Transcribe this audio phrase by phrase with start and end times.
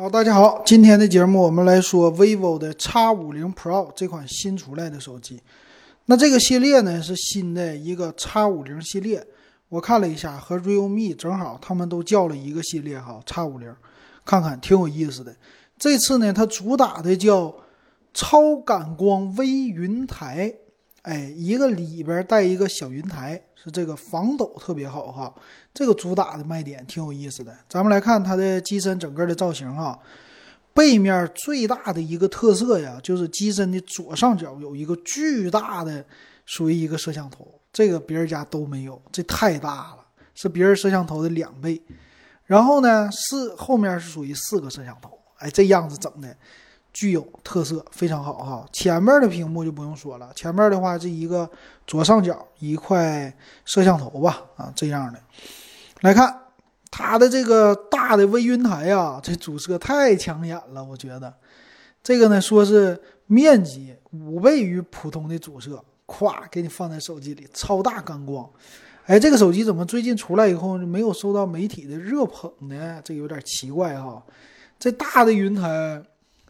[0.00, 5.42] 好，大家好，今天的节目我们来说 vivo 的 X 五零 Pro 这款新出来的手机。
[6.04, 9.26] 那这个系列呢是新的一个 X 五零系列，
[9.68, 13.74] 我看了一下，和 Realme 正好他们都叫了一个系列哈，X 五零，
[14.24, 15.34] 看看挺有意思的。
[15.76, 17.52] 这次呢，它主打的叫
[18.14, 20.54] 超感光微云台，
[21.08, 25.34] 哎，一个里边带一个小云台，是这个防抖特别好哈。
[25.72, 27.56] 这个主打的卖点挺有意思的。
[27.66, 29.98] 咱们来看它的机身整个的造型哈，
[30.74, 36.04] 背面最大的一个特色呀，就是机身的左上角有一个巨大的，
[36.44, 41.80] 属于一个摄像头，这个别人家都没有，这太大了，是别人摄像头的两倍。
[42.44, 45.18] 然后呢，四后面是属于四个摄像头。
[45.38, 46.36] 哎，这样子整的，
[46.92, 48.66] 具有特色，非常好哈。
[48.72, 51.48] 前面的屏幕就不用说了，前面的话是一个
[51.86, 53.32] 左上角一块
[53.64, 55.20] 摄像头吧，啊，这样的。
[56.00, 56.36] 来看
[56.90, 61.32] 它的这个大的微云台呀，这主摄太抢眼了，我觉得
[62.02, 68.48] 这个呢说是面积五倍于普通的主摄，咵给你放在手机里，超大感光。
[69.06, 73.00] 哎，这个手机怎么最近出来以后就没有受到媒体的热捧呢？
[73.02, 74.22] 这有点奇怪哈。
[74.78, 76.02] 这大的云台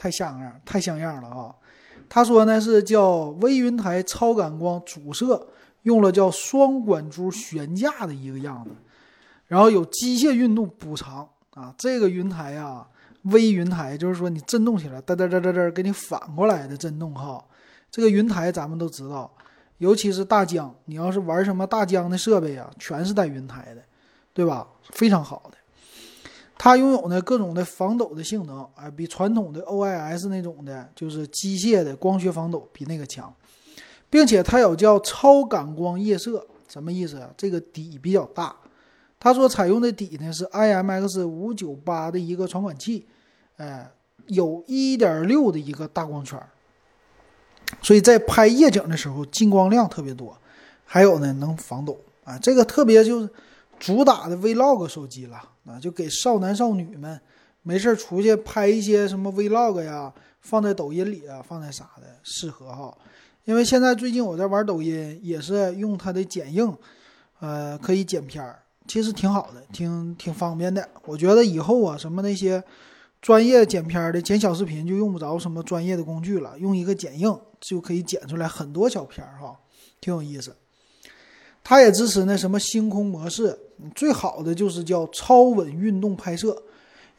[0.00, 1.54] 太像样，太像样了啊！
[2.08, 5.46] 他说呢是叫微云台超感光主摄，
[5.82, 8.70] 用了叫双管珠悬架的一个样子，
[9.46, 11.74] 然后有机械运动补偿啊。
[11.76, 12.88] 这个云台啊，
[13.24, 17.44] 微云台就是说你震动起来，哒哒哒哒哒，给你反过来的震动哈。
[17.90, 19.30] 这个云台咱们都知道，
[19.76, 23.82] 尤其是大疆，你要是玩什么大疆的设备啊，全是带云台的，
[24.32, 24.66] 对吧？
[24.92, 25.58] 非常好的。
[26.62, 33.34] 它拥有呢各种的防抖的性能，哎，比传统的 OIS 那种的，就是机械的光学防抖比那个强，
[34.10, 37.30] 并且它有叫超感光夜摄，什么意思啊？
[37.34, 38.54] 这个底比较大，
[39.18, 43.06] 它所采用的底呢是 IMX 五九八的一个传感器，
[43.56, 43.90] 哎，
[44.26, 46.38] 有一点六的一个大光圈，
[47.80, 50.36] 所以在拍夜景的时候进光量特别多，
[50.84, 51.98] 还有呢能防抖。
[52.24, 53.30] 啊，这个特别就是。
[53.80, 55.42] 主打的 Vlog 手机了。
[55.70, 57.20] 啊，就给少男少女们
[57.62, 62.96] 没事出去拍一些什么 Vlog 呀，放在抖音里啊，放在啥的适合哈。
[63.44, 66.76] 因为现在最近我在玩抖音，也是用它的剪映，
[67.40, 70.88] 呃，可以剪片儿，其实挺好的，挺挺方便的。
[71.04, 72.62] 我觉得以后啊，什么那些
[73.20, 79.58] 专业剪片儿的、剪小视频就用不着什么专业的工具了，用一个剪映就可以剪出来很多小片儿哈，
[80.00, 80.54] 挺有意思。
[81.62, 83.56] 它也支持那什么星空模式，
[83.94, 86.60] 最好的就是叫超稳运动拍摄，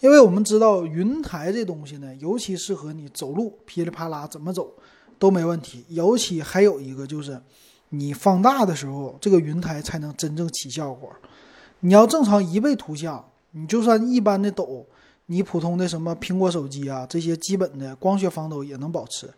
[0.00, 4.74] 因为我们知道云台这东西呢，尤其适合你走路噼里啪啦怎么走
[5.18, 5.84] 都没问题。
[5.88, 7.40] 尤其还有一个就是，
[7.90, 11.12] 你放大的时候，这个云台才能真正起效果。
[11.80, 14.86] 你要正常一倍图像，你就算一般的抖，
[15.26, 19.30] 你普通的什么苹果手机啊，这些基本的光学防抖也能保持。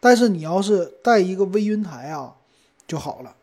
[0.00, 2.34] 但是你要是带一个微云台啊，
[2.86, 3.34] 就好了。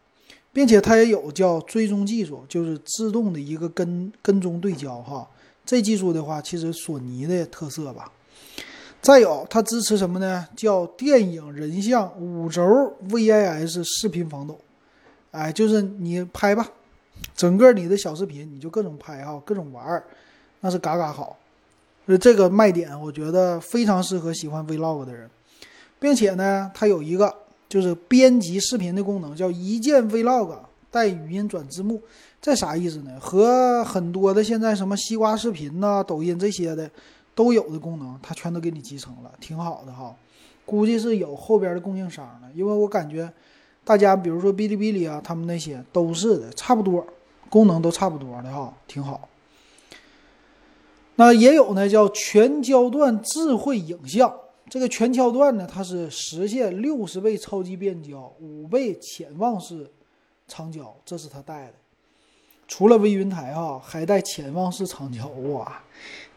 [0.56, 5.28] 并且它也有叫追踪技术，就是自动的一个跟跟踪对焦哈。
[5.66, 8.10] 这技术的话，其实索尼的特色吧。
[9.02, 10.48] 再有，它支持什么呢？
[10.56, 12.64] 叫电影人像五轴
[13.10, 14.58] VIS 视频防抖。
[15.32, 16.66] 哎，就是你拍吧，
[17.36, 20.02] 整个你的小视频你就各种拍哈，各种玩，
[20.62, 21.38] 那是嘎嘎好。
[22.06, 25.30] 所以这个卖点，我觉得非常适合喜欢 Vlog 的人，
[26.00, 27.36] 并且呢，它有一个。
[27.68, 30.56] 就是编辑视频的功能，叫一键 Vlog
[30.92, 32.02] 带语音转字幕，
[32.42, 33.12] 这啥意思呢？
[33.20, 36.90] 和很多的现在什么西瓜视频呐、抖音这些的
[37.34, 40.16] 都有的功能，它全都给你集成了，挺好的哈。
[40.66, 43.32] 估计是有后边的供应商的，因为我感觉
[43.84, 47.06] 大家比如说哔哩哔哩啊，他们那些都是的，差不多
[47.50, 49.28] 功能都差不多的哈，挺好。
[51.16, 54.34] 那也有呢，叫全焦段智慧影像。
[54.70, 59.90] 这个全焦段呢，它是实现六十倍超级变焦、五倍潜望式
[60.48, 61.74] 长焦，这是它带的。
[62.68, 65.84] 除了微云台哈，还带潜望式长焦，哇，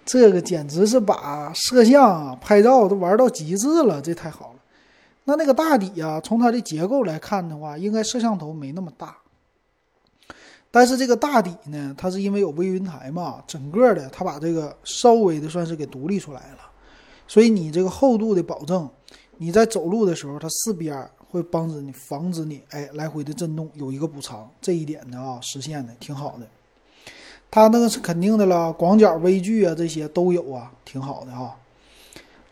[0.05, 4.61] 这个简直是把摄像啊、拍照都玩到极致了，这太好了。
[5.25, 9.17] 那那个大底呀，从它的结构来看的话，应该摄像头没那么大，
[10.71, 16.68] 但是这个大底呢，它是因为有微云台嘛，整个的它把这个稍微的算是给独立出来了。
[17.29, 18.91] 所以你这个厚度的保证，
[19.37, 26.47] 你在走路的时候，它四边会帮着你防止你哎来回的震动，有一个补偿，这一点的啊实现的挺好的。
[27.51, 31.55] 它那个是肯定的了，广角微距啊这些都有啊，挺好的哈。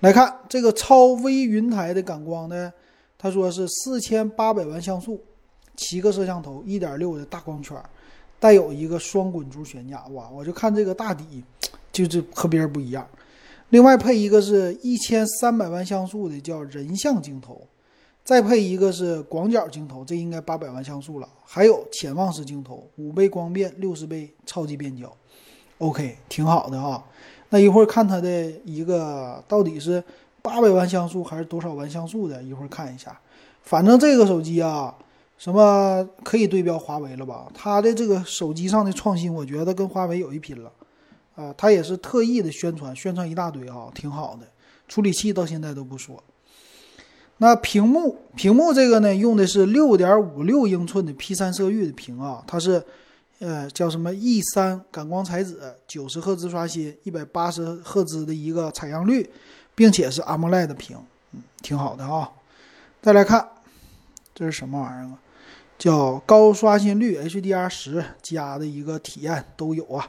[0.01, 2.73] 来看这个超微云台的感光呢，
[3.19, 5.19] 他说是四千八百万像素，
[5.75, 7.77] 七个摄像头，一点六的大光圈，
[8.39, 11.43] 带有一个双滚珠悬架，哇，我就看这个大底，
[11.93, 13.07] 就是和别人不一样。
[13.71, 17.67] 另外配一个是一千三百万像素的叫人像镜头，
[18.25, 21.29] 再配一个是广角镜头，这应该八百万像素了。
[21.45, 25.13] 还有潜望式镜头，五倍光变，六十倍超级变焦
[25.79, 27.03] ，OK，挺好的啊。
[27.49, 30.03] 那一会儿看它的一个到底是
[30.43, 33.19] 八百万像素还是多少万像素的，一会儿看一下。
[33.63, 34.95] 反正这个手机啊，
[35.39, 37.49] 什么可以对标华为了吧？
[37.53, 40.71] 它的这个手机上的创新，我觉得跟华为有一拼了。
[41.37, 44.47] 啊，它也是特意的宣传，宣传一大堆啊，挺好的。
[44.89, 46.23] 处理器到现在都不说。
[47.39, 52.83] 那屏幕，屏幕这个呢，用的是六点五六英寸的 P 三色域的屏啊，它是，
[53.41, 59.29] 呃，叫什么 E 三感光材质，九十赫兹刷新，一百八十赫兹的一个采样率，
[59.75, 60.97] 并且是 AMOLED 屏，
[61.33, 62.31] 嗯，挺好的啊。
[63.03, 63.47] 再来看，
[64.35, 65.19] 这是什么玩意儿啊？
[65.77, 70.09] 叫高刷新率 HDR 十加的一个体验都有啊。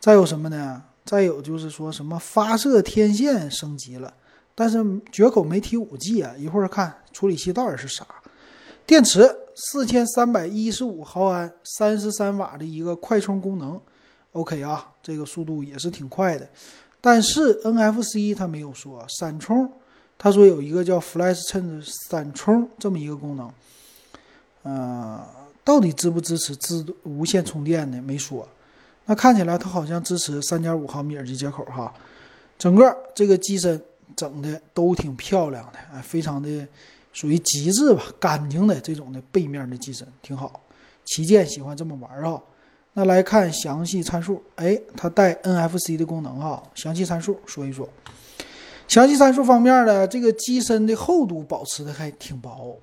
[0.00, 0.82] 再有什么呢？
[1.04, 4.12] 再有就是说什么发射天线升级了，
[4.54, 6.34] 但是绝口没提五 G 啊。
[6.36, 8.04] 一会儿看处理器到底是啥。
[8.84, 13.80] 电池四千三百一十五毫安，三十三瓦的一个快充功能
[14.32, 16.48] ，OK 啊，这个速度也是挺快的。
[17.00, 19.70] 但是 NFC 它没有说闪充，
[20.18, 23.52] 他说有一个叫 Flash Change 闪充这么一个功能，
[24.64, 25.20] 嗯，
[25.62, 28.02] 到底支不支持自无线充电呢？
[28.02, 28.48] 没说。
[29.06, 31.94] 那看起来它好像支持三点五毫米耳机接口哈，
[32.58, 33.80] 整个这个机身
[34.16, 36.66] 整的都挺漂亮的，哎，非常的
[37.12, 40.60] 属于极致吧，干净的这种的背面的机身挺好，
[41.04, 42.40] 旗舰喜欢这么玩啊。
[42.94, 47.88] 那来看详细参数，哎，它带 NFC 的功能哈，详细参数说一说。
[48.88, 52.76] 详细参数方面呢，这个机身的厚度保持的还挺薄，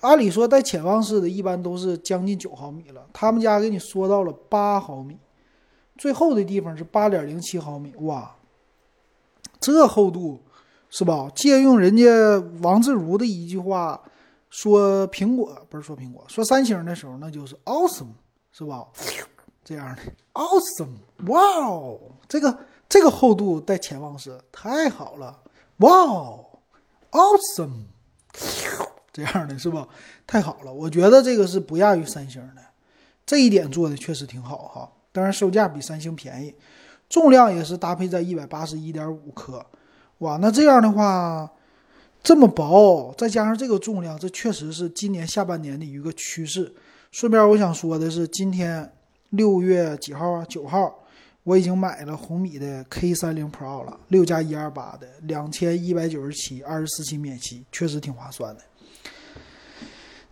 [0.00, 5.16] 按理说带潜望式的一般都是将近九毫米了，他们家给你缩到了八毫米。
[5.96, 8.34] 最厚的地方是八点零七毫米，哇，
[9.60, 10.42] 这厚度
[10.90, 11.30] 是吧？
[11.34, 12.04] 借用人家
[12.62, 14.00] 王自如的一句话
[14.50, 18.12] 说：“苹果不是说苹果，说三星的时候那就是 awesome，
[18.52, 18.86] 是吧？
[19.64, 20.02] 这样的
[20.34, 20.96] awesome，
[21.26, 21.98] 哇哦，
[22.28, 22.58] 这个
[22.88, 25.40] 这个厚度带潜望式太好了，
[25.78, 26.44] 哇哦
[27.12, 27.84] ，awesome，
[29.12, 29.88] 这样的是吧？
[30.26, 32.62] 太好了，我觉得这个是不亚于三星的，
[33.24, 36.52] 这一点做的确实挺好哈。”当然，售价比三星便宜，
[37.08, 39.64] 重量也是搭配在一百八十一点五克，
[40.18, 41.48] 哇，那这样的话，
[42.20, 46.74] 这么薄，再加上这个重量，这确实是今年下半年的一个趋势。
[47.12, 48.92] 顺便我想说的是，今天
[49.30, 50.44] 六月几号啊？
[50.48, 50.92] 九号，
[51.44, 58.62] 我已经买了红米的 K 三零 Pro 了，六加一二八的，两千一百九十七，二十四期免息，确实挺划算的。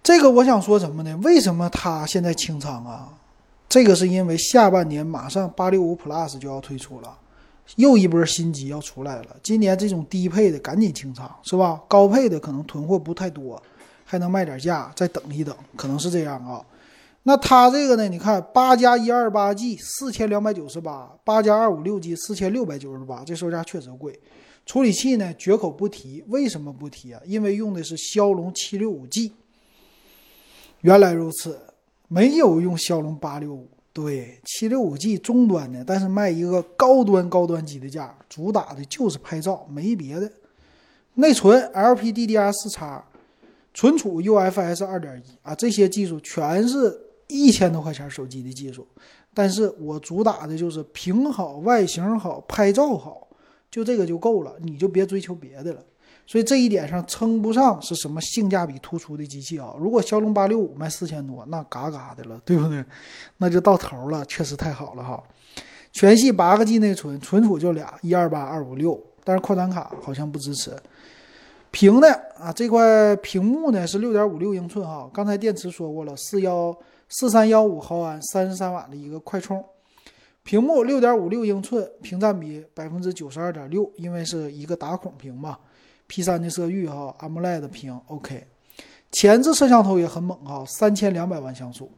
[0.03, 1.17] 这个我想说什么呢？
[1.23, 3.15] 为什么它现在清仓啊？
[3.73, 7.17] 这个是因为下半年马上八六五 Plus 就要推出了，
[7.77, 9.37] 又一波新机要出来了。
[9.43, 11.83] 今年这种低配的赶紧清仓，是吧？
[11.89, 13.63] 高配的可能囤货不太多，
[14.05, 16.63] 还能卖点价，再等一等，可能是这样啊。
[17.23, 18.07] 那它这个呢？
[18.11, 24.21] 你看八加一二八 G 四千两百九十八，八加二五六 G 四千六百九十八，这售价确实贵。
[24.67, 25.33] 处理器呢？
[25.39, 27.23] 绝口不提，为什么不提啊？
[27.25, 29.33] 因为用的是骁龙七六五 G。
[30.83, 31.59] 原来如此。
[32.13, 40.31] 没有用骁龙八六五，对，七六五 G 中端的，但是卖一个高端高端机的价，主打的就是拍照，没别的。
[41.15, 43.03] 内存 LPDDR 四叉，
[43.73, 48.87] 存储 UFS 二点一啊，这些技术全是一千多块钱手机的技术，
[49.33, 53.27] 但是我主打的就是屏好、外形好、拍照好，
[53.71, 55.83] 就这个就够了，你就别追求别的了。
[56.27, 59.75] 所以这一点上称不上是什么性价比突出的机器啊！
[59.79, 62.83] 如果骁龙八六五卖四千多，那嘎嘎的了，对不对？
[63.39, 65.23] 那就到头了，确实太好了哈！
[65.93, 70.75] 全系八个 G 内存，存储就俩，一二八二五六，但是扩展卡好像不支持。
[71.71, 75.11] 屏的啊，这块屏幕呢是六点五六英寸哈。
[75.13, 76.75] 刚才电池说过了，四幺
[77.09, 79.63] 四三幺五毫安，三十三瓦的一个快充。
[80.45, 85.59] 屏幕六点五六英寸，屏占比百分之九十二点六，因为是一个打孔屏嘛。
[86.13, 88.47] P 三的色域哈，AMOLED 屏 OK，
[89.11, 91.91] 前置摄像头也很猛哈，三千两百万像素。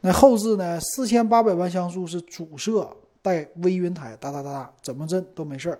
[0.00, 2.90] 那后置呢，四千八百万像素是主摄，
[3.20, 5.78] 带微云台，哒哒哒哒，怎么震都没事儿。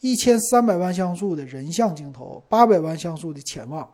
[0.00, 3.90] 一千三百万像素的人像镜头，八百万像素的潜望。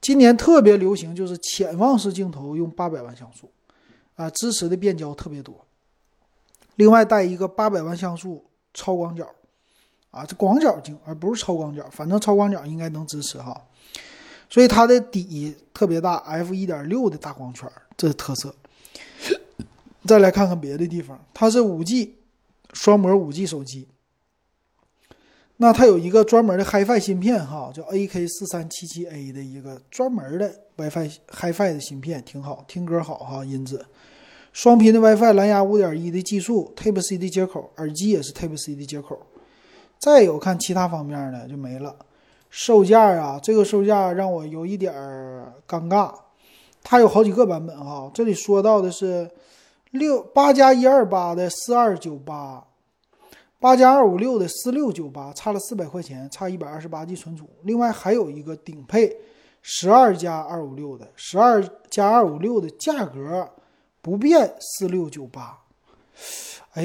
[0.00, 3.48] 今年特别流行就是潜望式镜头用八百万像素，
[4.16, 5.54] 啊，支持的变焦特别多。
[6.74, 8.44] 另外带一个八百万像素
[8.74, 9.32] 超广角。
[10.12, 13.60] 啊，这广角镜而不是超广角，反正超广角应该能支持哈。
[14.48, 17.66] 所以它的底特别大，f 一点六的大光圈，
[17.96, 18.54] 这是特色。
[20.04, 22.16] 再来看看别的地方，它是五 G
[22.74, 23.88] 双模五 G 手机，
[25.56, 33.82] 那它有一个专门的 HiFi 芯片哈，叫 AK 四三七七 A 的一个专门的 WiFi HiFi 的芯片，挺好，听歌好哈，音质。
[34.52, 39.18] 双频的 WiFi，蓝牙五点一的技术，Type C 的接口，耳机也是 Type C 的接口。
[40.02, 41.94] 再有看其他方面的就没了。
[42.50, 46.12] 售价啊，这个售价让我有一点儿尴尬。
[46.82, 49.30] 它有好几个版本哈，这里说到的是
[49.92, 52.66] 六八加一二八的四二九八。
[53.60, 57.48] 八加二五六的四六九八差了四百块钱，差一百二十八 G 存储。
[57.62, 59.16] 另外还有一个顶配
[59.62, 63.48] 十二加二五六的，十二加二五六的价格
[64.00, 65.60] 不变四六九八。
[66.72, 66.84] 哎，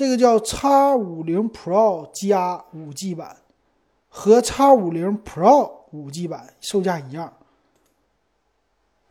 [0.00, 3.36] 这个叫叉五零 Pro 加五 G 版
[4.08, 7.30] 和叉五零 Pro 五 G 版售价一样。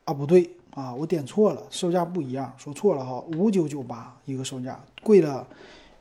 [0.06, 5.46] 啊，不对啊，我点错了，售价不一样，说错了哈，五九九八一个售价，贵了。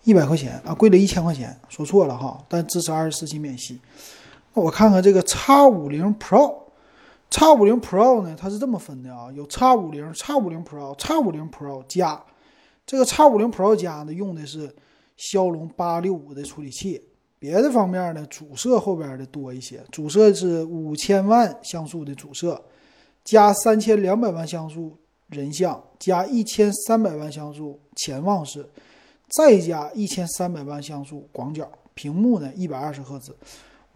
[0.05, 3.79] 一百块钱啊，贵了一千块钱，说错了哈，但支持二十四期免息。
[4.55, 6.61] 那我看看这个叉五零 Pro，
[7.29, 12.19] 叉五零 Pro 呢，它是这么分的啊，有叉五零、叉五零 Pro、叉五零 Pro 加。
[12.89, 14.75] 这个叉五零 Pro 加呢，用的是
[15.19, 17.05] 骁龙八六五的处理器。
[17.39, 22.59] 别的方面呢，主摄后边的多一些，主摄是五千万像素的主摄，
[23.23, 28.67] 加三千两百万像素人像，加一千三百万像素潜望式。
[29.29, 33.37] 再加一千三百万像素广角屏幕呢，一百二十赫兹，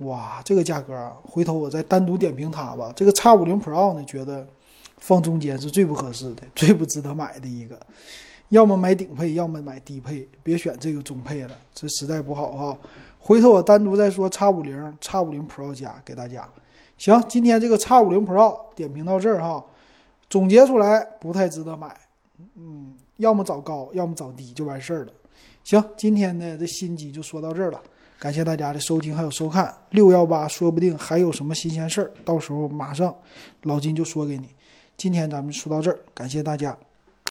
[0.01, 1.17] 哇，这个价格啊！
[1.25, 2.93] 回头我再单独点评它吧。
[2.95, 4.47] 这个叉五零 Pro 呢，觉得
[4.99, 7.81] 放中间是最不合适的，最不值得买的一个。
[8.53, 12.79] 要么买顶配，要么买低配，别选这个中配了，这实在不好哈。
[13.19, 16.47] 回头我单独再说叉五零、叉五零 Pro 加给大家。
[16.99, 19.65] 行，今天这个叉五零 Pro 点评到这儿哈，
[20.29, 21.97] 总结出来不太值得买，
[22.57, 25.13] 嗯，要么找高，要么找低就完事儿了。
[25.65, 27.81] 行，今天呢这新机就说到这儿了，
[28.19, 29.75] 感谢大家的收听还有收看。
[29.93, 33.17] 六幺八说不定还有什么新鲜事儿，到时候马上
[33.63, 34.51] 老金就说给你。
[34.99, 36.77] 今天咱们说到这儿，感谢大家。